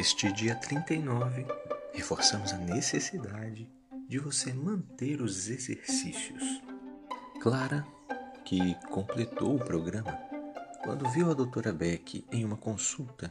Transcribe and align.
Neste 0.00 0.32
dia 0.32 0.54
39, 0.54 1.46
reforçamos 1.92 2.54
a 2.54 2.56
necessidade 2.56 3.70
de 4.08 4.18
você 4.18 4.50
manter 4.50 5.20
os 5.20 5.50
exercícios. 5.50 6.42
Clara, 7.38 7.86
que 8.42 8.74
completou 8.88 9.56
o 9.56 9.58
programa, 9.62 10.18
quando 10.82 11.06
viu 11.10 11.30
a 11.30 11.34
doutora 11.34 11.70
Beck 11.70 12.24
em 12.32 12.46
uma 12.46 12.56
consulta, 12.56 13.30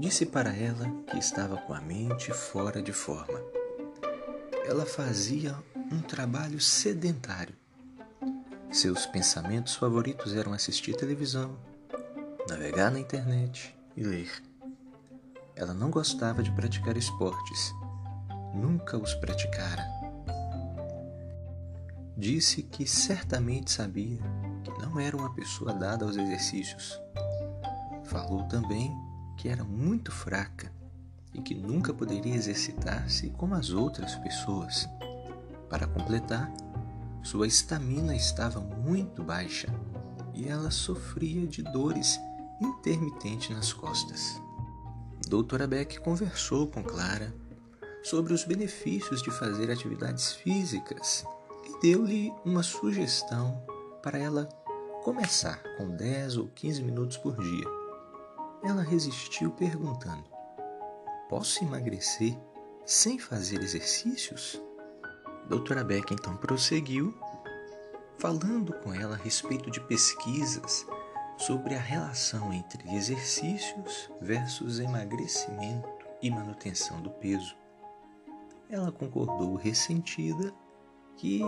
disse 0.00 0.26
para 0.26 0.52
ela 0.52 0.90
que 1.08 1.16
estava 1.16 1.56
com 1.58 1.74
a 1.74 1.80
mente 1.80 2.32
fora 2.32 2.82
de 2.82 2.92
forma. 2.92 3.40
Ela 4.66 4.86
fazia 4.86 5.54
um 5.92 6.02
trabalho 6.02 6.58
sedentário. 6.58 7.54
Seus 8.68 9.06
pensamentos 9.06 9.76
favoritos 9.76 10.34
eram 10.34 10.52
assistir 10.52 10.96
televisão, 10.96 11.56
navegar 12.48 12.90
na 12.90 12.98
internet 12.98 13.72
e 13.96 14.02
ler. 14.02 14.49
Ela 15.60 15.74
não 15.74 15.90
gostava 15.90 16.42
de 16.42 16.50
praticar 16.52 16.96
esportes. 16.96 17.74
Nunca 18.54 18.96
os 18.96 19.12
praticara. 19.16 19.86
Disse 22.16 22.62
que 22.62 22.86
certamente 22.86 23.70
sabia 23.70 24.18
que 24.64 24.70
não 24.80 24.98
era 24.98 25.14
uma 25.14 25.34
pessoa 25.34 25.74
dada 25.74 26.06
aos 26.06 26.16
exercícios. 26.16 26.98
Falou 28.04 28.44
também 28.44 28.90
que 29.36 29.50
era 29.50 29.62
muito 29.62 30.10
fraca 30.10 30.72
e 31.34 31.42
que 31.42 31.54
nunca 31.54 31.92
poderia 31.92 32.34
exercitar-se 32.34 33.28
como 33.28 33.54
as 33.54 33.68
outras 33.68 34.14
pessoas. 34.14 34.88
Para 35.68 35.86
completar, 35.86 36.50
sua 37.22 37.46
estamina 37.46 38.16
estava 38.16 38.60
muito 38.60 39.22
baixa 39.22 39.68
e 40.32 40.48
ela 40.48 40.70
sofria 40.70 41.46
de 41.46 41.62
dores 41.62 42.18
intermitentes 42.62 43.54
nas 43.54 43.74
costas. 43.74 44.40
Doutora 45.30 45.64
Beck 45.64 46.00
conversou 46.00 46.66
com 46.66 46.82
Clara 46.82 47.32
sobre 48.02 48.32
os 48.32 48.42
benefícios 48.42 49.22
de 49.22 49.30
fazer 49.30 49.70
atividades 49.70 50.32
físicas 50.32 51.24
e 51.64 51.80
deu-lhe 51.80 52.34
uma 52.44 52.64
sugestão 52.64 53.64
para 54.02 54.18
ela 54.18 54.46
começar 55.04 55.62
com 55.76 55.88
10 55.88 56.36
ou 56.36 56.48
15 56.48 56.82
minutos 56.82 57.16
por 57.16 57.36
dia. 57.36 57.64
Ela 58.64 58.82
resistiu 58.82 59.52
perguntando: 59.52 60.24
Posso 61.28 61.62
emagrecer 61.62 62.36
sem 62.84 63.16
fazer 63.16 63.62
exercícios? 63.62 64.60
Doutora 65.48 65.84
Beck 65.84 66.12
então 66.12 66.36
prosseguiu, 66.38 67.16
falando 68.18 68.72
com 68.80 68.92
ela 68.92 69.14
a 69.14 69.18
respeito 69.18 69.70
de 69.70 69.80
pesquisas 69.82 70.84
sobre 71.40 71.74
a 71.74 71.80
relação 71.80 72.52
entre 72.52 72.94
exercícios 72.94 74.10
versus 74.20 74.78
emagrecimento 74.78 75.88
e 76.22 76.30
manutenção 76.30 77.00
do 77.00 77.10
peso. 77.10 77.56
Ela 78.68 78.92
concordou 78.92 79.54
ressentida 79.54 80.52
que 81.16 81.40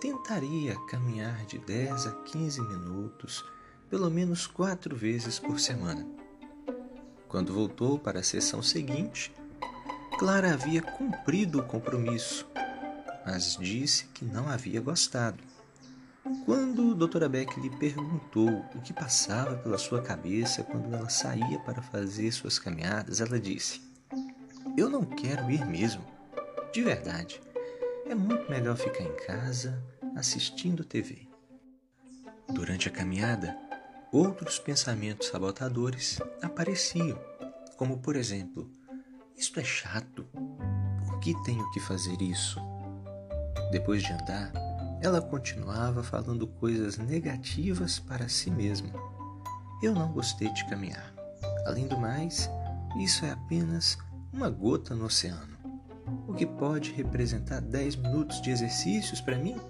tentaria 0.00 0.74
caminhar 0.88 1.44
de 1.44 1.58
10 1.58 2.06
a 2.06 2.12
15 2.22 2.60
minutos, 2.62 3.44
pelo 3.90 4.10
menos 4.10 4.46
quatro 4.46 4.96
vezes 4.96 5.38
por 5.38 5.60
semana. 5.60 6.06
Quando 7.28 7.52
voltou 7.52 7.98
para 7.98 8.20
a 8.20 8.24
sessão 8.24 8.62
seguinte, 8.62 9.32
Clara 10.18 10.54
havia 10.54 10.80
cumprido 10.80 11.60
o 11.60 11.66
compromisso, 11.66 12.46
mas 13.26 13.56
disse 13.60 14.06
que 14.06 14.24
não 14.24 14.48
havia 14.48 14.80
gostado. 14.80 15.42
Quando 16.44 16.94
doutora 16.94 17.26
Beck 17.26 17.58
lhe 17.58 17.70
perguntou 17.70 18.66
o 18.74 18.80
que 18.82 18.92
passava 18.92 19.56
pela 19.56 19.78
sua 19.78 20.02
cabeça 20.02 20.62
quando 20.62 20.94
ela 20.94 21.08
saía 21.08 21.58
para 21.60 21.80
fazer 21.80 22.30
suas 22.32 22.58
caminhadas, 22.58 23.22
ela 23.22 23.40
disse: 23.40 23.80
Eu 24.76 24.90
não 24.90 25.04
quero 25.06 25.50
ir 25.50 25.64
mesmo, 25.64 26.04
de 26.70 26.82
verdade. 26.82 27.40
É 28.06 28.14
muito 28.14 28.50
melhor 28.50 28.76
ficar 28.76 29.04
em 29.04 29.16
casa 29.26 29.82
assistindo 30.14 30.84
TV. 30.84 31.26
Durante 32.52 32.88
a 32.88 32.92
caminhada, 32.92 33.56
outros 34.12 34.58
pensamentos 34.58 35.28
sabotadores 35.28 36.20
apareciam, 36.42 37.18
como 37.78 38.02
por 38.02 38.16
exemplo: 38.16 38.70
Isto 39.34 39.60
é 39.60 39.64
chato, 39.64 40.26
por 41.06 41.20
que 41.20 41.32
tenho 41.42 41.70
que 41.70 41.80
fazer 41.80 42.20
isso? 42.20 42.60
Depois 43.72 44.02
de 44.02 44.12
andar, 44.12 44.52
ela 45.04 45.20
continuava 45.20 46.02
falando 46.02 46.46
coisas 46.46 46.96
negativas 46.96 47.98
para 47.98 48.26
si 48.26 48.50
mesma. 48.50 48.88
Eu 49.82 49.94
não 49.94 50.10
gostei 50.10 50.50
de 50.50 50.64
caminhar. 50.64 51.12
Além 51.66 51.86
do 51.86 51.98
mais, 51.98 52.48
isso 52.98 53.26
é 53.26 53.30
apenas 53.30 53.98
uma 54.32 54.48
gota 54.48 54.94
no 54.94 55.04
oceano. 55.04 55.58
O 56.26 56.32
que 56.32 56.46
pode 56.46 56.90
representar 56.92 57.60
10 57.60 57.96
minutos 57.96 58.40
de 58.40 58.50
exercícios 58.50 59.20
para 59.20 59.36
mim? 59.36 59.60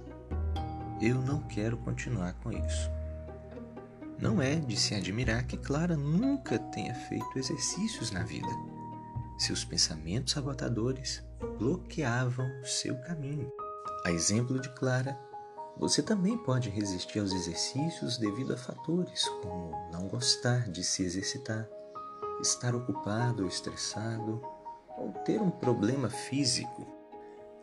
Eu 1.02 1.20
não 1.20 1.40
quero 1.40 1.76
continuar 1.78 2.34
com 2.34 2.52
isso. 2.52 2.88
Não 4.20 4.40
é 4.40 4.54
de 4.54 4.76
se 4.76 4.94
admirar 4.94 5.44
que 5.48 5.56
Clara 5.56 5.96
nunca 5.96 6.60
tenha 6.60 6.94
feito 6.94 7.36
exercícios 7.36 8.12
na 8.12 8.22
vida. 8.22 8.46
Seus 9.36 9.64
pensamentos 9.64 10.32
sabotadores 10.32 11.24
bloqueavam 11.58 12.48
seu 12.62 12.96
caminho. 13.00 13.50
A 14.04 14.12
exemplo 14.12 14.60
de 14.60 14.68
Clara, 14.74 15.18
você 15.78 16.02
também 16.02 16.36
pode 16.36 16.68
resistir 16.68 17.20
aos 17.20 17.32
exercícios 17.32 18.18
devido 18.18 18.52
a 18.52 18.56
fatores 18.58 19.26
como 19.42 19.72
não 19.90 20.06
gostar 20.08 20.70
de 20.70 20.84
se 20.84 21.02
exercitar, 21.02 21.66
estar 22.42 22.74
ocupado 22.74 23.44
ou 23.44 23.48
estressado, 23.48 24.42
ou 24.98 25.10
ter 25.24 25.40
um 25.40 25.50
problema 25.50 26.10
físico. 26.10 26.86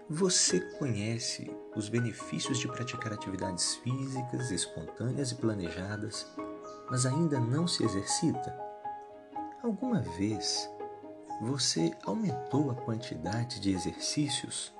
Você 0.09 0.59
conhece 0.79 1.55
os 1.75 1.87
benefícios 1.89 2.57
de 2.57 2.67
praticar 2.67 3.13
atividades 3.13 3.75
físicas 3.75 4.49
espontâneas 4.49 5.31
e 5.31 5.35
planejadas, 5.35 6.25
mas 6.89 7.05
ainda 7.05 7.39
não 7.39 7.67
se 7.67 7.83
exercita? 7.83 8.59
Alguma 9.61 10.01
vez 10.01 10.67
você 11.39 11.91
aumentou 12.03 12.71
a 12.71 12.75
quantidade 12.75 13.59
de 13.59 13.71
exercícios? 13.71 14.73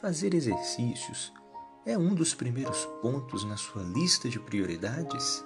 Fazer 0.00 0.32
exercícios 0.32 1.30
é 1.84 1.98
um 1.98 2.14
dos 2.14 2.32
primeiros 2.32 2.86
pontos 3.02 3.44
na 3.44 3.58
sua 3.58 3.82
lista 3.82 4.30
de 4.30 4.40
prioridades? 4.40 5.44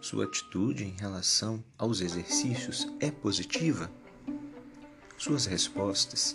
Sua 0.00 0.24
atitude 0.24 0.84
em 0.84 0.96
relação 0.98 1.62
aos 1.76 2.00
exercícios 2.00 2.88
é 2.98 3.10
positiva? 3.10 3.90
Suas 5.18 5.44
respostas 5.44 6.34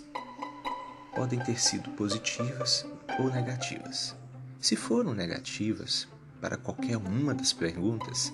podem 1.12 1.40
ter 1.40 1.60
sido 1.60 1.90
positivas 1.96 2.86
ou 3.18 3.28
negativas. 3.28 4.14
Se 4.60 4.76
foram 4.76 5.12
negativas, 5.12 6.06
para 6.40 6.56
qualquer 6.56 6.98
uma 6.98 7.34
das 7.34 7.52
perguntas, 7.52 8.32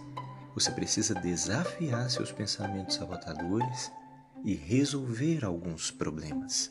você 0.54 0.70
precisa 0.70 1.14
desafiar 1.14 2.10
seus 2.10 2.30
pensamentos 2.30 2.96
sabotadores 2.96 3.90
e 4.44 4.54
resolver 4.54 5.42
alguns 5.42 5.90
problemas. 5.90 6.70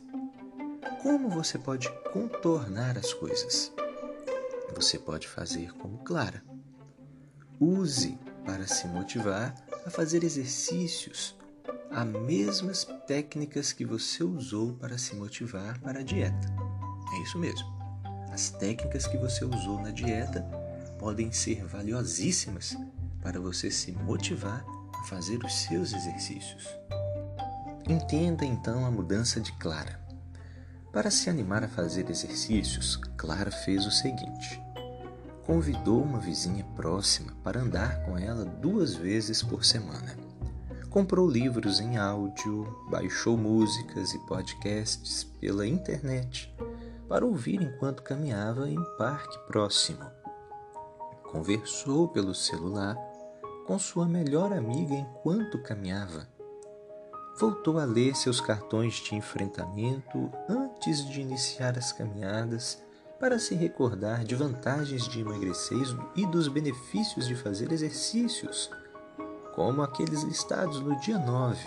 Como 1.02 1.30
você 1.30 1.58
pode 1.58 1.90
contornar 2.12 2.98
as 2.98 3.14
coisas? 3.14 3.72
Você 4.76 4.98
pode 5.00 5.28
fazer 5.28 5.74
como 5.74 6.00
Clara. 6.00 6.44
Use 7.60 8.18
para 8.46 8.68
se 8.68 8.88
motivar 8.88 9.56
a 9.86 9.90
fazer 9.90 10.24
exercícios 10.24 11.36
as 11.92 12.06
mesmas 12.06 12.86
técnicas 13.08 13.74
que 13.74 13.84
você 13.84 14.24
usou 14.24 14.74
para 14.74 14.98
se 14.98 15.16
motivar 15.16 15.80
para 15.80 16.00
a 16.00 16.04
dieta. 16.04 16.48
É 17.14 17.24
isso 17.24 17.40
mesmo. 17.40 17.68
As 18.32 18.52
técnicas 18.52 19.08
que 19.08 19.18
você 19.18 19.44
usou 19.44 19.82
na 19.82 19.92
dieta 19.92 20.42
podem 21.00 21.32
ser 21.32 21.66
valiosíssimas 21.66 22.78
para 23.22 23.40
você 23.40 23.72
se 23.72 23.92
motivar 23.92 24.64
a 24.94 25.04
fazer 25.04 25.44
os 25.44 25.54
seus 25.54 25.94
exercícios. 25.94 26.68
Entenda 27.88 28.46
então 28.46 28.86
a 28.86 28.92
mudança 28.92 29.42
de 29.42 29.52
Clara. 29.54 30.00
Para 30.92 31.12
se 31.12 31.30
animar 31.30 31.64
a 31.64 31.68
fazer 31.68 32.10
exercícios, 32.10 32.96
Clara 33.16 33.52
fez 33.52 33.86
o 33.86 33.92
seguinte: 33.92 34.60
convidou 35.46 36.02
uma 36.02 36.20
vizinha 36.20 36.64
próxima 36.76 37.32
para 37.44 37.62
andar 37.62 38.04
com 38.06 38.18
ela 38.18 38.44
duas 38.44 38.96
vezes 38.96 39.44
por 39.44 39.64
semana. 39.64 40.18
Comprou 40.90 41.30
livros 41.30 41.80
em 41.80 41.98
áudio, 41.98 42.66
baixou 42.90 43.38
músicas 43.38 44.14
e 44.16 44.20
podcasts 44.26 45.24
pela 45.24 45.68
internet 45.68 46.52
para 47.08 47.24
ouvir 47.24 47.62
enquanto 47.62 48.02
caminhava 48.02 48.68
em 48.68 48.78
um 48.78 48.98
parque 48.98 49.38
próximo. 49.46 50.06
Conversou 51.32 52.08
pelo 52.08 52.34
celular 52.34 52.98
com 53.68 53.78
sua 53.78 54.08
melhor 54.08 54.52
amiga 54.52 54.96
enquanto 54.96 55.62
caminhava 55.62 56.28
voltou 57.40 57.80
a 57.80 57.86
ler 57.86 58.18
seus 58.18 58.42
cartões 58.42 58.96
de 58.96 59.16
enfrentamento 59.16 60.30
antes 60.50 61.08
de 61.08 61.22
iniciar 61.22 61.78
as 61.78 61.94
caminhadas 61.94 62.84
para 63.18 63.40
se 63.40 63.56
recordar 63.56 64.26
de 64.26 64.36
vantagens 64.36 65.08
de 65.08 65.22
emagrecer 65.22 65.86
e 66.18 66.26
dos 66.26 66.50
benefícios 66.50 67.26
de 67.26 67.36
fazer 67.36 67.72
exercícios, 67.72 68.70
como 69.56 69.82
aqueles 69.82 70.24
listados 70.24 70.82
no 70.82 71.00
dia 71.00 71.18
9. 71.18 71.66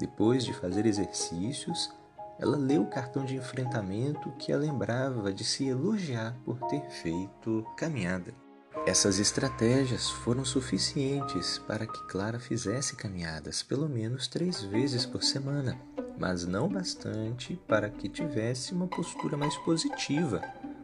Depois 0.00 0.44
de 0.44 0.52
fazer 0.52 0.84
exercícios, 0.84 1.92
ela 2.36 2.56
leu 2.56 2.82
o 2.82 2.90
cartão 2.90 3.24
de 3.24 3.36
enfrentamento 3.36 4.32
que 4.32 4.52
a 4.52 4.56
lembrava 4.56 5.32
de 5.32 5.44
se 5.44 5.66
elogiar 5.68 6.36
por 6.44 6.58
ter 6.66 6.82
feito 6.90 7.64
caminhada. 7.76 8.47
Essas 8.86 9.18
estratégias 9.18 10.08
foram 10.10 10.44
suficientes 10.44 11.58
para 11.58 11.86
que 11.86 12.06
Clara 12.06 12.38
fizesse 12.38 12.96
caminhadas 12.96 13.62
pelo 13.62 13.88
menos 13.88 14.26
três 14.26 14.62
vezes 14.62 15.04
por 15.04 15.22
semana, 15.22 15.78
mas 16.18 16.46
não 16.46 16.68
bastante 16.68 17.60
para 17.68 17.90
que 17.90 18.08
tivesse 18.08 18.72
uma 18.72 18.86
postura 18.86 19.36
mais 19.36 19.56
positiva 19.58 20.40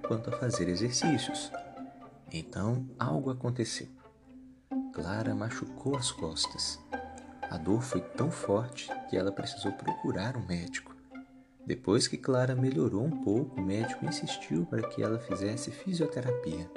quanto 0.06 0.28
a 0.28 0.38
fazer 0.38 0.68
exercícios. 0.68 1.50
Então 2.32 2.86
algo 2.98 3.30
aconteceu. 3.30 3.88
Clara 4.92 5.34
machucou 5.34 5.96
as 5.96 6.12
costas. 6.12 6.78
A 7.50 7.56
dor 7.56 7.82
foi 7.82 8.00
tão 8.00 8.30
forte 8.30 8.90
que 9.08 9.16
ela 9.16 9.32
precisou 9.32 9.72
procurar 9.72 10.36
um 10.36 10.46
médico. 10.46 10.94
Depois 11.66 12.06
que 12.06 12.18
Clara 12.18 12.54
melhorou 12.54 13.04
um 13.04 13.22
pouco, 13.22 13.60
o 13.60 13.64
médico 13.64 14.04
insistiu 14.04 14.66
para 14.66 14.82
que 14.82 15.02
ela 15.02 15.18
fizesse 15.18 15.70
fisioterapia. 15.70 16.70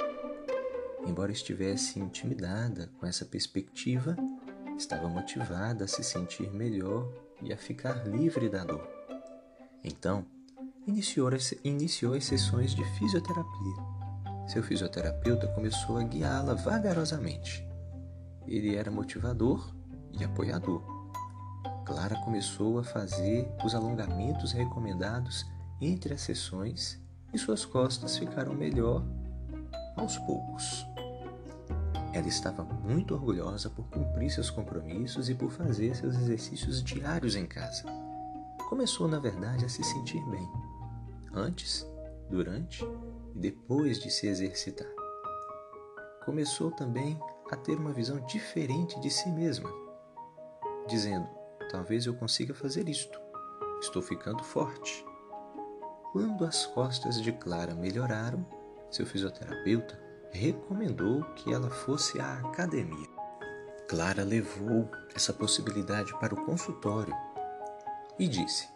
Embora 1.06 1.32
estivesse 1.32 2.00
intimidada 2.00 2.90
com 3.00 3.06
essa 3.06 3.26
perspectiva, 3.26 4.16
estava 4.78 5.08
motivada 5.08 5.86
a 5.86 5.88
se 5.88 6.04
sentir 6.04 6.52
melhor 6.52 7.12
e 7.42 7.54
a 7.54 7.58
ficar 7.58 8.08
livre 8.08 8.50
da 8.50 8.64
dor. 8.64 8.88
Então, 9.84 10.26
iniciou 10.86 11.28
as, 11.30 11.54
iniciou 11.64 12.14
as 12.14 12.26
sessões 12.26 12.76
de 12.76 12.84
fisioterapia. 12.98 13.98
Seu 14.48 14.64
fisioterapeuta 14.64 15.48
começou 15.50 15.98
a 15.98 16.04
guiá-la 16.04 16.54
vagarosamente. 16.54 17.66
Ele 18.46 18.76
era 18.76 18.90
motivador 18.90 19.74
e 20.14 20.24
apoiador. 20.24 20.82
Clara 21.86 22.16
começou 22.22 22.80
a 22.80 22.84
fazer 22.84 23.50
os 23.64 23.76
alongamentos 23.76 24.52
recomendados 24.52 25.46
entre 25.80 26.14
as 26.14 26.22
sessões 26.22 27.00
e 27.34 27.38
suas 27.38 27.66
costas 27.66 28.18
ficaram 28.18 28.54
melhor 28.54 29.06
aos 29.98 30.18
poucos. 30.20 30.86
Ela 32.14 32.28
estava 32.28 32.64
muito 32.64 33.14
orgulhosa 33.14 33.70
por 33.70 33.86
cumprir 33.90 34.32
seus 34.32 34.50
compromissos 34.50 35.30
e 35.30 35.36
por 35.36 35.52
fazer 35.52 35.96
seus 35.96 36.16
exercícios 36.16 36.82
diários 36.84 37.36
em 37.36 37.46
casa. 37.46 37.84
Começou, 38.70 39.08
na 39.08 39.20
verdade, 39.20 39.66
a 39.66 39.70
se 39.70 39.84
sentir 39.84 40.24
bem, 40.30 40.50
antes, 41.34 41.86
durante 42.30 42.84
e 43.36 43.40
depois 43.40 44.00
de 44.00 44.10
se 44.10 44.28
exercitar. 44.28 44.88
Começou 46.26 46.72
também 46.72 47.20
a 47.52 47.56
ter 47.56 47.78
uma 47.78 47.94
visão 47.94 48.20
diferente 48.26 49.00
de 49.00 49.10
si 49.10 49.30
mesma, 49.30 49.70
dizendo: 50.88 51.28
Talvez 51.70 52.06
eu 52.06 52.14
consiga 52.14 52.54
fazer 52.54 52.90
isto. 52.90 53.20
Estou 53.82 54.02
ficando 54.02 54.44
forte. 54.44 55.06
Quando 56.12 56.46
as 56.46 56.66
costas 56.66 57.22
de 57.22 57.32
Clara 57.32 57.76
melhoraram, 57.76 58.46
seu 58.90 59.06
fisioterapeuta 59.06 60.00
recomendou 60.32 61.24
que 61.36 61.54
ela 61.54 61.70
fosse 61.70 62.20
à 62.20 62.40
academia. 62.40 63.08
Clara 63.88 64.24
levou 64.24 64.90
essa 65.16 65.32
possibilidade 65.34 66.14
para 66.20 66.34
o 66.34 66.46
consultório 66.46 67.14
e 68.20 68.28
disse: 68.28 68.68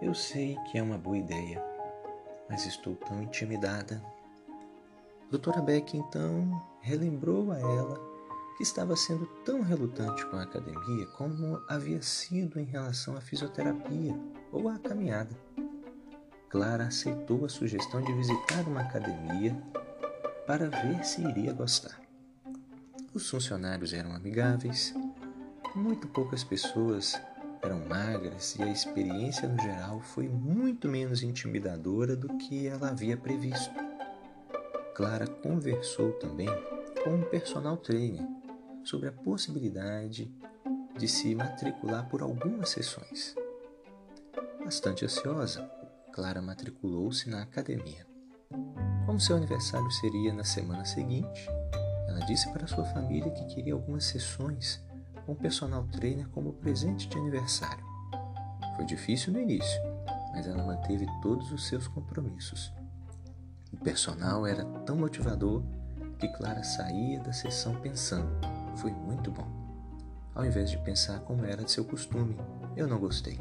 Eu 0.00 0.14
sei 0.14 0.56
que 0.70 0.78
é 0.78 0.82
uma 0.82 0.98
boa 0.98 1.16
ideia, 1.16 1.62
mas 2.48 2.66
estou 2.66 2.94
tão 2.96 3.22
intimidada. 3.22 4.02
Doutora 5.30 5.62
Beck 5.62 5.96
então 5.96 6.62
relembrou 6.82 7.52
a 7.52 7.58
ela 7.58 7.98
que 8.56 8.62
estava 8.62 8.94
sendo 8.94 9.24
tão 9.44 9.62
relutante 9.62 10.26
com 10.26 10.36
a 10.36 10.42
academia 10.42 11.06
como 11.16 11.62
havia 11.68 12.02
sido 12.02 12.60
em 12.60 12.64
relação 12.64 13.16
à 13.16 13.20
fisioterapia 13.20 14.14
ou 14.52 14.68
à 14.68 14.78
caminhada. 14.78 15.34
Clara 16.52 16.84
aceitou 16.84 17.46
a 17.46 17.48
sugestão 17.48 18.02
de 18.02 18.12
visitar 18.12 18.68
uma 18.68 18.82
academia 18.82 19.56
para 20.46 20.68
ver 20.68 21.02
se 21.02 21.22
iria 21.22 21.50
gostar. 21.50 21.98
Os 23.14 23.30
funcionários 23.30 23.94
eram 23.94 24.14
amigáveis, 24.14 24.92
muito 25.74 26.06
poucas 26.08 26.44
pessoas 26.44 27.18
eram 27.62 27.78
magras 27.86 28.54
e 28.56 28.62
a 28.62 28.70
experiência 28.70 29.48
no 29.48 29.58
geral 29.62 30.02
foi 30.02 30.28
muito 30.28 30.88
menos 30.88 31.22
intimidadora 31.22 32.14
do 32.14 32.28
que 32.36 32.66
ela 32.66 32.90
havia 32.90 33.16
previsto. 33.16 33.74
Clara 34.94 35.26
conversou 35.26 36.12
também 36.18 36.50
com 37.02 37.14
um 37.14 37.22
personal 37.22 37.78
trainer 37.78 38.26
sobre 38.84 39.08
a 39.08 39.12
possibilidade 39.12 40.30
de 40.98 41.08
se 41.08 41.34
matricular 41.34 42.06
por 42.10 42.20
algumas 42.20 42.68
sessões. 42.68 43.34
Bastante 44.62 45.06
ansiosa, 45.06 45.81
Clara 46.12 46.42
matriculou-se 46.42 47.30
na 47.30 47.40
academia. 47.40 48.06
Como 49.06 49.18
seu 49.18 49.34
aniversário 49.34 49.90
seria 49.90 50.32
na 50.32 50.44
semana 50.44 50.84
seguinte, 50.84 51.48
ela 52.06 52.20
disse 52.26 52.52
para 52.52 52.66
sua 52.66 52.84
família 52.84 53.30
que 53.30 53.46
queria 53.46 53.72
algumas 53.72 54.04
sessões 54.04 54.84
com 55.24 55.32
o 55.32 55.36
personal 55.36 55.84
trainer 55.86 56.28
como 56.28 56.52
presente 56.52 57.08
de 57.08 57.16
aniversário. 57.16 57.82
Foi 58.76 58.84
difícil 58.84 59.32
no 59.32 59.40
início, 59.40 59.80
mas 60.34 60.46
ela 60.46 60.62
manteve 60.62 61.06
todos 61.22 61.50
os 61.50 61.66
seus 61.66 61.88
compromissos. 61.88 62.70
O 63.72 63.78
personal 63.78 64.46
era 64.46 64.66
tão 64.84 64.96
motivador 64.96 65.62
que 66.18 66.28
Clara 66.28 66.62
saía 66.62 67.20
da 67.20 67.32
sessão 67.32 67.74
pensando: 67.76 68.30
foi 68.76 68.92
muito 68.92 69.30
bom. 69.30 69.48
Ao 70.34 70.44
invés 70.44 70.70
de 70.70 70.76
pensar 70.78 71.20
como 71.20 71.46
era 71.46 71.64
de 71.64 71.70
seu 71.70 71.86
costume, 71.86 72.36
eu 72.76 72.86
não 72.86 72.98
gostei. 72.98 73.40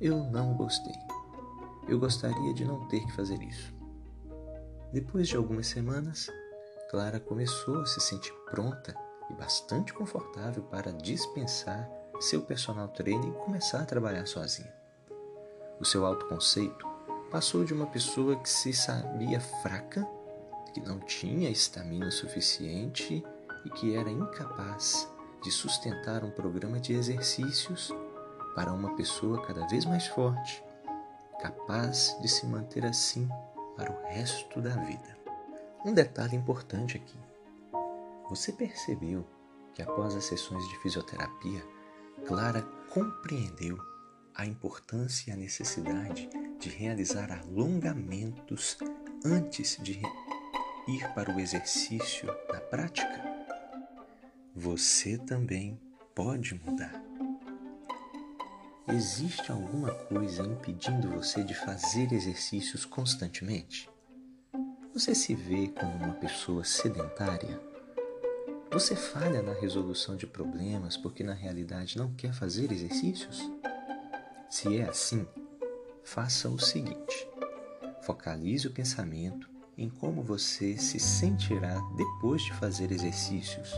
Eu 0.00 0.24
não 0.30 0.54
gostei. 0.54 0.94
Eu 1.88 1.98
gostaria 1.98 2.54
de 2.54 2.64
não 2.64 2.86
ter 2.88 3.00
que 3.04 3.12
fazer 3.12 3.42
isso. 3.42 3.74
Depois 4.92 5.28
de 5.28 5.36
algumas 5.36 5.66
semanas, 5.66 6.30
Clara 6.90 7.18
começou 7.20 7.80
a 7.80 7.86
se 7.86 8.00
sentir 8.00 8.32
pronta 8.50 8.94
e 9.30 9.34
bastante 9.34 9.92
confortável 9.92 10.62
para 10.62 10.92
dispensar 10.92 11.90
seu 12.20 12.42
personal 12.42 12.88
trainer 12.88 13.28
e 13.28 13.44
começar 13.44 13.80
a 13.80 13.86
trabalhar 13.86 14.26
sozinha. 14.26 14.72
O 15.80 15.84
seu 15.84 16.06
autoconceito 16.06 16.86
passou 17.30 17.64
de 17.64 17.74
uma 17.74 17.86
pessoa 17.86 18.36
que 18.36 18.48
se 18.48 18.72
sabia 18.72 19.40
fraca, 19.40 20.06
que 20.72 20.80
não 20.80 21.00
tinha 21.00 21.50
estamina 21.50 22.10
suficiente 22.10 23.24
e 23.64 23.70
que 23.70 23.94
era 23.94 24.10
incapaz 24.10 25.08
de 25.42 25.50
sustentar 25.50 26.24
um 26.24 26.30
programa 26.30 26.80
de 26.80 26.94
exercícios 26.94 27.92
para 28.54 28.72
uma 28.72 28.94
pessoa 28.94 29.44
cada 29.44 29.66
vez 29.66 29.84
mais 29.84 30.06
forte, 30.06 30.62
capaz 31.44 32.16
de 32.22 32.28
se 32.28 32.46
manter 32.46 32.86
assim 32.86 33.28
para 33.76 33.92
o 33.92 34.02
resto 34.06 34.62
da 34.62 34.70
vida. 34.70 35.18
Um 35.84 35.92
detalhe 35.92 36.34
importante 36.34 36.96
aqui. 36.96 37.18
Você 38.30 38.50
percebeu 38.50 39.26
que 39.74 39.82
após 39.82 40.14
as 40.14 40.24
sessões 40.24 40.66
de 40.70 40.78
fisioterapia, 40.78 41.62
Clara 42.26 42.62
compreendeu 42.88 43.76
a 44.34 44.46
importância 44.46 45.28
e 45.28 45.34
a 45.34 45.36
necessidade 45.36 46.30
de 46.58 46.70
realizar 46.70 47.30
alongamentos 47.30 48.78
antes 49.22 49.76
de 49.82 50.00
ir 50.88 51.12
para 51.14 51.30
o 51.30 51.38
exercício 51.38 52.26
da 52.50 52.58
prática? 52.58 53.22
Você 54.56 55.18
também 55.18 55.78
pode 56.14 56.54
mudar. 56.54 57.13
Existe 58.86 59.50
alguma 59.50 59.94
coisa 59.94 60.42
impedindo 60.42 61.08
você 61.08 61.42
de 61.42 61.54
fazer 61.54 62.12
exercícios 62.12 62.84
constantemente? 62.84 63.88
Você 64.92 65.14
se 65.14 65.34
vê 65.34 65.68
como 65.68 66.04
uma 66.04 66.12
pessoa 66.12 66.62
sedentária? 66.64 67.58
Você 68.70 68.94
falha 68.94 69.40
na 69.40 69.54
resolução 69.54 70.16
de 70.16 70.26
problemas 70.26 70.98
porque 70.98 71.24
na 71.24 71.32
realidade 71.32 71.96
não 71.96 72.12
quer 72.12 72.34
fazer 72.34 72.70
exercícios? 72.70 73.50
Se 74.50 74.76
é 74.76 74.86
assim, 74.86 75.26
faça 76.04 76.50
o 76.50 76.58
seguinte: 76.58 77.26
focalize 78.02 78.68
o 78.68 78.72
pensamento 78.72 79.48
em 79.78 79.88
como 79.88 80.22
você 80.22 80.76
se 80.76 81.00
sentirá 81.00 81.80
depois 81.96 82.42
de 82.42 82.52
fazer 82.52 82.92
exercícios, 82.92 83.72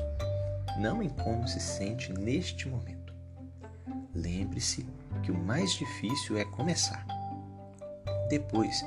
não 0.80 1.00
em 1.00 1.08
como 1.08 1.46
se 1.46 1.60
sente 1.60 2.12
neste 2.12 2.68
momento. 2.68 3.14
Lembre-se 4.12 4.86
que 5.16 5.30
o 5.30 5.38
mais 5.38 5.72
difícil 5.72 6.36
é 6.36 6.44
começar. 6.44 7.04
Depois, 8.28 8.84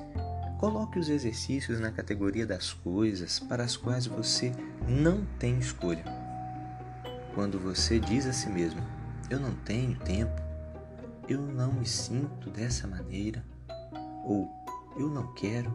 coloque 0.58 1.00
os 1.00 1.10
exercícios 1.10 1.80
na 1.80 1.92
categoria 1.92 2.46
das 2.46 2.74
coisas 2.74 3.40
para 3.40 3.64
as 3.64 3.78
quais 3.78 4.06
você 4.06 4.52
não 4.88 5.26
tem 5.38 5.58
escolha. 5.58 6.04
Quando 7.34 7.60
você 7.60 8.00
diz 8.00 8.26
a 8.26 8.34
si 8.34 8.50
mesmo: 8.50 8.82
Eu 9.30 9.40
não 9.40 9.56
tenho 9.56 9.98
tempo, 10.00 10.42
eu 11.28 11.42
não 11.42 11.72
me 11.72 11.86
sinto 11.86 12.50
dessa 12.50 12.88
maneira, 12.88 13.44
ou 14.26 14.50
eu 14.98 15.10
não 15.10 15.34
quero, 15.34 15.74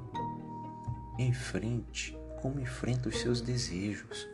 enfrente 1.18 2.16
como 2.44 2.60
enfrenta 2.60 3.08
os 3.08 3.20
seus 3.20 3.40
desejos. 3.40 4.28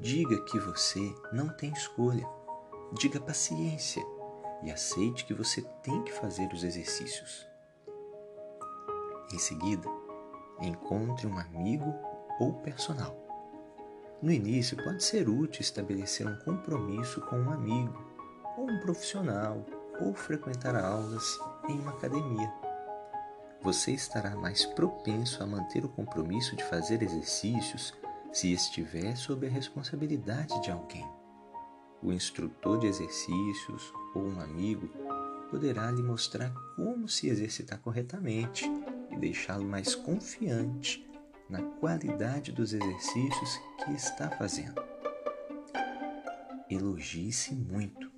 Diga 0.00 0.44
que 0.46 0.58
você 0.58 1.14
não 1.32 1.48
tem 1.50 1.70
escolha. 1.72 2.26
Diga 2.94 3.20
paciência 3.20 4.04
e 4.62 4.70
aceite 4.70 5.24
que 5.24 5.34
você 5.34 5.62
tem 5.82 6.02
que 6.02 6.12
fazer 6.12 6.52
os 6.52 6.64
exercícios. 6.64 7.46
Em 9.32 9.38
seguida, 9.38 9.88
encontre 10.60 11.26
um 11.26 11.38
amigo 11.38 11.94
ou 12.40 12.54
personal. 12.54 13.16
No 14.20 14.32
início, 14.32 14.76
pode 14.82 15.04
ser 15.04 15.28
útil 15.28 15.60
estabelecer 15.60 16.26
um 16.26 16.36
compromisso 16.40 17.20
com 17.22 17.36
um 17.36 17.52
amigo, 17.52 18.02
ou 18.56 18.68
um 18.68 18.80
profissional, 18.80 19.64
ou 20.00 20.14
frequentar 20.14 20.74
aulas 20.74 21.38
em 21.68 21.78
uma 21.78 21.92
academia. 21.92 22.52
Você 23.62 23.92
estará 23.92 24.34
mais 24.36 24.64
propenso 24.64 25.42
a 25.42 25.46
manter 25.46 25.84
o 25.84 25.88
compromisso 25.88 26.56
de 26.56 26.64
fazer 26.64 27.02
exercícios 27.02 27.92
se 28.32 28.52
estiver 28.52 29.16
sob 29.16 29.46
a 29.46 29.50
responsabilidade 29.50 30.60
de 30.62 30.70
alguém. 30.70 31.06
O 32.02 32.12
instrutor 32.12 32.78
de 32.78 32.86
exercícios 32.86 33.92
ou 34.14 34.26
um 34.26 34.40
amigo 34.40 34.88
poderá 35.50 35.90
lhe 35.90 36.02
mostrar 36.02 36.52
como 36.76 37.08
se 37.08 37.28
exercitar 37.28 37.78
corretamente 37.80 38.66
e 39.10 39.16
deixá-lo 39.16 39.64
mais 39.64 39.94
confiante 39.94 41.06
na 41.48 41.62
qualidade 41.62 42.52
dos 42.52 42.72
exercícios 42.72 43.60
que 43.84 43.92
está 43.92 44.30
fazendo. 44.30 44.82
Elogie-se 46.68 47.54
muito. 47.54 48.10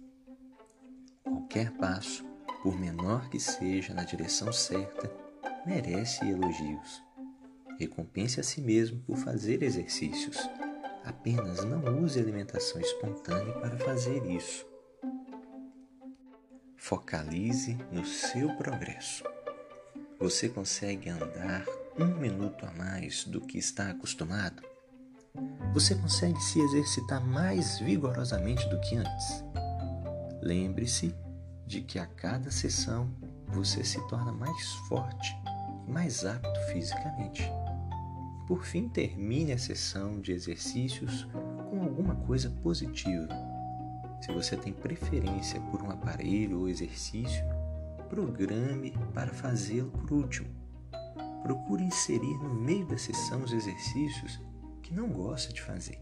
Qualquer 1.23 1.71
passo, 1.73 2.25
por 2.63 2.79
menor 2.79 3.29
que 3.29 3.39
seja 3.39 3.95
na 3.95 4.03
direção 4.03 4.53
certa, 4.53 5.11
merece 5.65 6.29
elogios. 6.29 7.03
Recompense 7.79 8.41
a 8.41 8.43
si 8.43 8.61
mesmo 8.61 9.01
por 9.03 9.17
fazer 9.17 9.63
exercícios. 9.63 10.37
Apenas 11.05 11.65
não 11.65 12.03
use 12.03 12.19
alimentação 12.19 12.81
espontânea 12.81 13.55
para 13.55 13.79
fazer 13.79 14.27
isso. 14.27 14.70
Focalize 16.81 17.77
no 17.93 18.07
seu 18.07 18.57
progresso. 18.57 19.23
Você 20.19 20.49
consegue 20.49 21.11
andar 21.11 21.63
um 21.97 22.07
minuto 22.07 22.65
a 22.65 22.73
mais 22.73 23.23
do 23.25 23.39
que 23.43 23.59
está 23.59 23.91
acostumado? 23.91 24.63
Você 25.75 25.95
consegue 25.95 26.41
se 26.41 26.59
exercitar 26.59 27.23
mais 27.25 27.79
vigorosamente 27.81 28.67
do 28.71 28.81
que 28.81 28.97
antes? 28.97 29.45
Lembre-se 30.41 31.15
de 31.67 31.83
que 31.83 31.99
a 31.99 32.07
cada 32.07 32.51
sessão 32.51 33.15
você 33.49 33.85
se 33.85 34.01
torna 34.09 34.33
mais 34.33 34.73
forte 34.89 35.37
e 35.87 35.93
mais 35.93 36.25
apto 36.25 36.61
fisicamente. 36.73 37.43
Por 38.49 38.65
fim, 38.65 38.89
termine 38.89 39.53
a 39.53 39.59
sessão 39.59 40.19
de 40.19 40.33
exercícios 40.33 41.29
com 41.69 41.83
alguma 41.83 42.17
coisa 42.17 42.49
positiva. 42.63 43.50
Se 44.21 44.33
você 44.33 44.57
tem 44.57 44.73
preferência 44.73 45.61
por 45.71 45.83
um 45.83 45.91
aparelho 45.91 46.61
ou 46.61 46.69
exercício, 46.69 47.45
programe 48.09 48.95
para 49.15 49.33
fazê-lo 49.33 49.91
por 49.91 50.13
último. 50.13 50.49
Procure 51.43 51.83
inserir 51.83 52.37
no 52.39 52.53
meio 52.53 52.87
da 52.87 52.99
sessão 52.99 53.43
os 53.43 53.53
exercícios 53.53 54.41
que 54.83 54.93
não 54.93 55.09
gosta 55.09 55.53
de 55.53 55.63
fazer. 55.63 55.99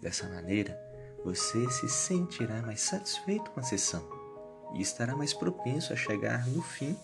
Dessa 0.00 0.28
maneira, 0.28 0.76
você 1.24 1.70
se 1.70 1.88
sentirá 1.88 2.62
mais 2.62 2.80
satisfeito 2.80 3.50
com 3.50 3.60
a 3.60 3.62
sessão 3.62 4.02
e 4.74 4.80
estará 4.80 5.14
mais 5.14 5.32
propenso 5.32 5.92
a 5.92 5.96
chegar 5.96 6.46
no 6.48 6.62
fim 6.62 6.96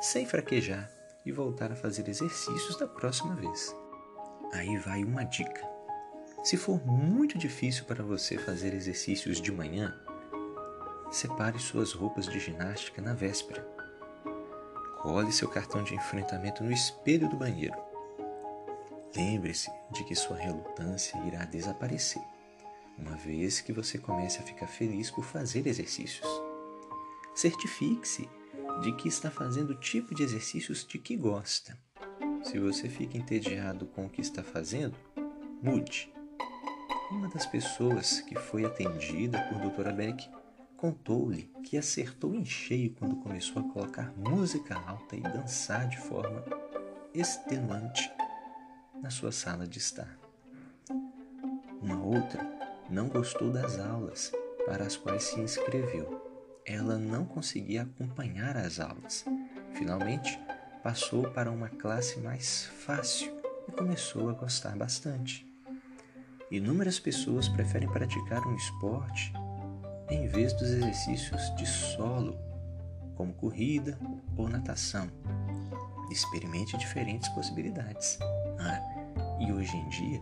sem 0.00 0.26
fraquejar 0.26 0.90
e 1.24 1.32
voltar 1.32 1.72
a 1.72 1.76
fazer 1.76 2.08
exercícios 2.08 2.76
da 2.76 2.86
próxima 2.86 3.34
vez. 3.34 3.74
Aí 4.52 4.76
vai 4.78 5.02
uma 5.02 5.24
dica. 5.24 5.73
Se 6.44 6.58
for 6.58 6.78
muito 6.86 7.38
difícil 7.38 7.86
para 7.86 8.04
você 8.04 8.36
fazer 8.36 8.74
exercícios 8.74 9.40
de 9.40 9.50
manhã, 9.50 9.98
separe 11.10 11.58
suas 11.58 11.94
roupas 11.94 12.26
de 12.26 12.38
ginástica 12.38 13.00
na 13.00 13.14
véspera. 13.14 13.66
Cole 15.00 15.32
seu 15.32 15.48
cartão 15.48 15.82
de 15.82 15.94
enfrentamento 15.94 16.62
no 16.62 16.70
espelho 16.70 17.30
do 17.30 17.36
banheiro. 17.38 17.74
Lembre-se 19.16 19.70
de 19.90 20.04
que 20.04 20.14
sua 20.14 20.36
relutância 20.36 21.16
irá 21.26 21.46
desaparecer, 21.46 22.22
uma 22.98 23.16
vez 23.16 23.62
que 23.62 23.72
você 23.72 23.96
comece 23.96 24.38
a 24.38 24.42
ficar 24.42 24.66
feliz 24.66 25.10
por 25.10 25.24
fazer 25.24 25.66
exercícios. 25.66 26.28
Certifique-se 27.34 28.28
de 28.82 28.92
que 28.96 29.08
está 29.08 29.30
fazendo 29.30 29.70
o 29.70 29.80
tipo 29.80 30.14
de 30.14 30.22
exercícios 30.22 30.86
de 30.86 30.98
que 30.98 31.16
gosta. 31.16 31.78
Se 32.42 32.58
você 32.58 32.86
fica 32.86 33.16
entediado 33.16 33.86
com 33.86 34.04
o 34.04 34.10
que 34.10 34.20
está 34.20 34.42
fazendo, 34.42 34.94
mude. 35.62 36.13
Das 37.34 37.44
pessoas 37.44 38.20
que 38.20 38.36
foi 38.36 38.64
atendida 38.64 39.40
por 39.42 39.58
Dra. 39.70 39.92
Beck 39.92 40.30
contou-lhe 40.76 41.50
que 41.64 41.76
acertou 41.76 42.34
em 42.34 42.44
cheio 42.44 42.94
quando 42.94 43.16
começou 43.16 43.60
a 43.60 43.72
colocar 43.72 44.12
música 44.16 44.76
alta 44.76 45.16
e 45.16 45.20
dançar 45.20 45.88
de 45.88 45.98
forma 45.98 46.44
extenuante 47.12 48.10
na 49.02 49.10
sua 49.10 49.32
sala 49.32 49.66
de 49.66 49.78
estar. 49.78 50.16
Uma 51.82 52.02
outra 52.02 52.40
não 52.88 53.08
gostou 53.08 53.50
das 53.50 53.78
aulas 53.78 54.32
para 54.64 54.84
as 54.84 54.96
quais 54.96 55.24
se 55.24 55.40
inscreveu 55.40 56.24
ela 56.66 56.96
não 56.98 57.26
conseguia 57.26 57.82
acompanhar 57.82 58.56
as 58.56 58.80
aulas. 58.80 59.24
Finalmente, 59.74 60.38
passou 60.82 61.30
para 61.30 61.50
uma 61.50 61.68
classe 61.68 62.18
mais 62.20 62.64
fácil 62.64 63.32
e 63.68 63.72
começou 63.72 64.30
a 64.30 64.32
gostar 64.32 64.76
bastante. 64.76 65.46
Inúmeras 66.50 67.00
pessoas 67.00 67.48
preferem 67.48 67.88
praticar 67.88 68.46
um 68.46 68.54
esporte 68.54 69.32
em 70.10 70.26
vez 70.28 70.52
dos 70.52 70.70
exercícios 70.70 71.54
de 71.56 71.66
solo, 71.66 72.36
como 73.16 73.32
corrida 73.32 73.98
ou 74.36 74.48
natação. 74.48 75.08
Experimente 76.10 76.76
diferentes 76.76 77.28
possibilidades. 77.30 78.18
Ah, 78.58 78.80
e 79.40 79.52
hoje 79.52 79.74
em 79.74 79.88
dia 79.88 80.20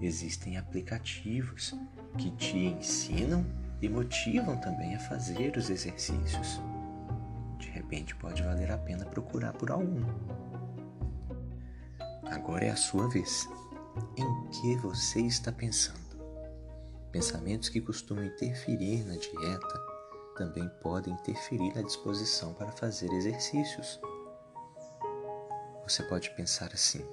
existem 0.00 0.56
aplicativos 0.56 1.74
que 2.16 2.30
te 2.32 2.56
ensinam 2.56 3.44
e 3.82 3.88
motivam 3.88 4.56
também 4.58 4.94
a 4.94 5.00
fazer 5.00 5.56
os 5.56 5.68
exercícios. 5.70 6.60
De 7.58 7.68
repente 7.68 8.14
pode 8.14 8.42
valer 8.42 8.70
a 8.70 8.78
pena 8.78 9.04
procurar 9.04 9.52
por 9.52 9.70
algum. 9.70 10.04
Agora 12.26 12.64
é 12.64 12.70
a 12.70 12.76
sua 12.76 13.08
vez. 13.08 13.46
Em 14.16 14.48
que 14.48 14.76
você 14.76 15.20
está 15.20 15.52
pensando? 15.52 15.98
Pensamentos 17.12 17.68
que 17.68 17.80
costumam 17.80 18.24
interferir 18.24 19.04
na 19.04 19.16
dieta 19.16 19.86
também 20.36 20.68
podem 20.82 21.14
interferir 21.14 21.74
na 21.74 21.82
disposição 21.82 22.54
para 22.54 22.72
fazer 22.72 23.12
exercícios. 23.12 24.00
Você 25.84 26.02
pode 26.04 26.30
pensar 26.34 26.72
assim: 26.72 27.06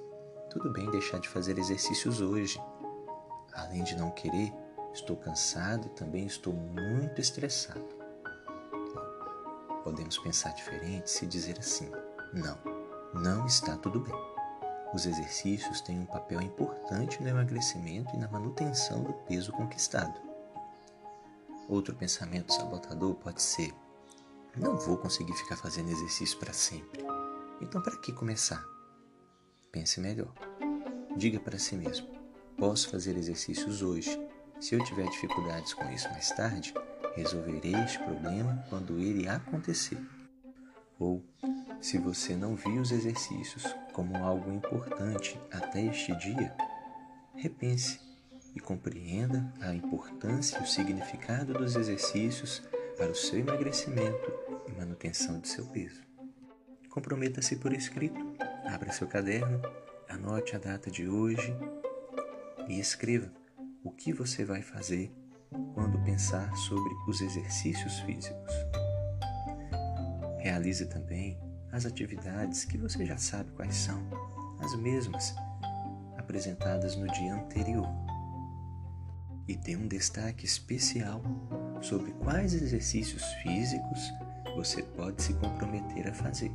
tudo 0.49 0.71
bem 0.71 0.89
deixar 0.89 1.19
de 1.19 1.29
fazer 1.29 1.57
exercícios 1.57 2.19
hoje. 2.21 2.59
Além 3.53 3.83
de 3.83 3.95
não 3.95 4.09
querer, 4.11 4.51
Estou 4.93 5.15
cansado 5.15 5.87
e 5.87 5.89
também 5.91 6.25
estou 6.25 6.53
muito 6.53 7.21
estressado. 7.21 7.87
Podemos 9.83 10.17
pensar 10.17 10.53
diferente 10.53 11.09
se 11.09 11.25
dizer 11.25 11.57
assim: 11.57 11.89
não, 12.33 12.57
não 13.13 13.45
está 13.45 13.77
tudo 13.77 14.01
bem. 14.01 14.30
Os 14.93 15.05
exercícios 15.05 15.81
têm 15.81 15.99
um 15.99 16.05
papel 16.05 16.41
importante 16.41 17.21
no 17.21 17.29
emagrecimento 17.29 18.13
e 18.15 18.19
na 18.19 18.27
manutenção 18.27 19.03
do 19.03 19.13
peso 19.13 19.51
conquistado. 19.51 20.19
Outro 21.69 21.95
pensamento 21.95 22.53
sabotador 22.53 23.15
pode 23.15 23.41
ser: 23.41 23.73
não 24.55 24.77
vou 24.77 24.97
conseguir 24.97 25.33
ficar 25.33 25.55
fazendo 25.55 25.91
exercício 25.91 26.37
para 26.37 26.53
sempre. 26.53 27.05
Então, 27.61 27.81
para 27.81 27.97
que 27.97 28.11
começar? 28.11 28.63
Pense 29.71 30.01
melhor. 30.01 30.33
Diga 31.15 31.39
para 31.39 31.57
si 31.57 31.75
mesmo: 31.75 32.09
posso 32.57 32.89
fazer 32.89 33.15
exercícios 33.15 33.81
hoje 33.81 34.19
se 34.61 34.75
eu 34.75 34.83
tiver 34.83 35.09
dificuldades 35.09 35.73
com 35.73 35.89
isso 35.91 36.07
mais 36.11 36.29
tarde, 36.29 36.71
resolverei 37.15 37.73
este 37.83 37.97
problema 37.97 38.63
quando 38.69 38.99
ele 38.99 39.27
acontecer. 39.27 39.97
Ou, 40.99 41.25
se 41.81 41.97
você 41.97 42.35
não 42.35 42.55
viu 42.55 42.79
os 42.79 42.91
exercícios 42.91 43.65
como 44.01 44.17
algo 44.17 44.51
importante 44.51 45.39
até 45.51 45.85
este 45.85 46.15
dia, 46.15 46.55
repense 47.35 47.99
e 48.55 48.59
compreenda 48.59 49.53
a 49.61 49.75
importância 49.75 50.57
e 50.57 50.63
o 50.63 50.65
significado 50.65 51.53
dos 51.53 51.75
exercícios 51.75 52.63
para 52.97 53.11
o 53.11 53.15
seu 53.15 53.37
emagrecimento 53.37 54.33
e 54.67 54.71
manutenção 54.71 55.39
de 55.39 55.47
seu 55.47 55.67
peso. 55.67 56.01
Comprometa-se 56.89 57.57
por 57.57 57.73
escrito, 57.73 58.19
abra 58.65 58.91
seu 58.91 59.07
caderno, 59.07 59.61
anote 60.09 60.55
a 60.55 60.59
data 60.59 60.89
de 60.89 61.07
hoje 61.07 61.55
e 62.67 62.79
escreva 62.79 63.31
o 63.83 63.91
que 63.91 64.11
você 64.11 64.43
vai 64.43 64.63
fazer 64.63 65.11
quando 65.75 66.03
pensar 66.03 66.51
sobre 66.55 66.91
os 67.07 67.21
exercícios 67.21 67.99
físicos. 67.99 68.51
Realize 70.39 70.87
também 70.87 71.50
as 71.71 71.85
atividades 71.85 72.65
que 72.65 72.77
você 72.77 73.05
já 73.05 73.17
sabe 73.17 73.51
quais 73.51 73.75
são, 73.75 74.01
as 74.59 74.75
mesmas 74.75 75.33
apresentadas 76.17 76.95
no 76.95 77.07
dia 77.07 77.33
anterior. 77.33 77.87
E 79.47 79.55
dê 79.55 79.75
um 79.75 79.87
destaque 79.87 80.45
especial 80.45 81.21
sobre 81.81 82.11
quais 82.13 82.53
exercícios 82.53 83.23
físicos 83.41 83.99
você 84.55 84.83
pode 84.83 85.21
se 85.21 85.33
comprometer 85.35 86.07
a 86.07 86.13
fazer, 86.13 86.51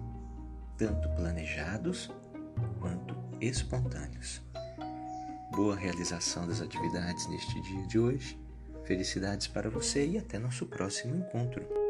tanto 0.76 1.08
planejados 1.10 2.10
quanto 2.80 3.16
espontâneos. 3.40 4.42
Boa 5.50 5.76
realização 5.76 6.46
das 6.46 6.60
atividades 6.60 7.26
neste 7.28 7.60
dia 7.62 7.86
de 7.86 7.98
hoje. 7.98 8.38
Felicidades 8.84 9.46
para 9.46 9.70
você 9.70 10.06
e 10.06 10.18
até 10.18 10.38
nosso 10.38 10.66
próximo 10.66 11.16
encontro. 11.16 11.85